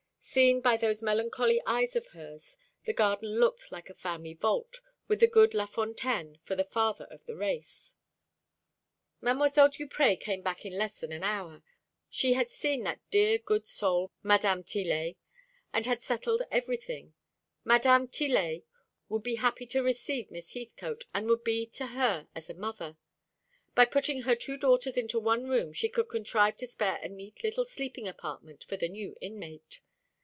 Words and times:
Seen 0.23 0.61
by 0.61 0.77
those 0.77 1.01
melancholy 1.03 1.61
eyes 1.65 1.93
of 1.97 2.07
hers, 2.09 2.55
the 2.85 2.93
garden 2.93 3.37
looked 3.37 3.69
like 3.69 3.89
a 3.89 3.93
family 3.93 4.33
vault, 4.33 4.79
with 5.09 5.19
the 5.19 5.27
good 5.27 5.53
Lafontaine 5.53 6.39
for 6.45 6.55
the 6.55 6.63
father 6.63 7.03
of 7.11 7.25
the 7.25 7.35
race. 7.35 7.95
Mdlle. 9.21 9.69
Duprez 9.75 10.17
came 10.21 10.41
back 10.41 10.63
in 10.65 10.77
less 10.77 10.99
than 11.01 11.11
an 11.11 11.25
hour. 11.25 11.63
She 12.09 12.31
had 12.31 12.49
seen 12.49 12.83
that 12.83 13.01
dear 13.09 13.39
good 13.39 13.67
soul 13.67 14.09
Mdme. 14.23 14.65
Tillet, 14.65 15.17
and 15.73 15.85
had 15.85 16.01
settled 16.01 16.43
everything. 16.49 17.13
Mdme. 17.65 18.09
Tillet 18.09 18.63
would 19.09 19.23
be 19.23 19.35
happy 19.35 19.65
to 19.65 19.83
receive 19.83 20.31
Miss 20.31 20.53
Heathcote, 20.53 21.03
and 21.13 21.27
would 21.27 21.43
be 21.43 21.65
to 21.65 21.87
her 21.87 22.29
as 22.33 22.49
a 22.49 22.53
mother. 22.53 22.95
By 23.75 23.83
putting 23.83 24.21
her 24.21 24.35
two 24.37 24.55
daughters 24.55 24.95
into 24.95 25.19
one 25.19 25.49
room, 25.49 25.73
she 25.73 25.89
could 25.89 26.07
contrive 26.07 26.55
to 26.57 26.67
spare 26.67 26.99
a 27.03 27.09
neat 27.09 27.43
little 27.43 27.65
sleeping 27.65 28.07
apartment 28.07 28.63
for 28.63 28.77
the 28.77 28.87
new 28.87 29.13
inmate. 29.19 29.81